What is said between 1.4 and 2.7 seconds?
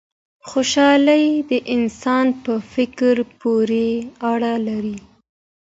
د انسان په